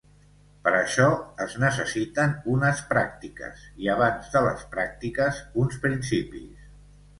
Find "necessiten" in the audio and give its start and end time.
1.63-2.33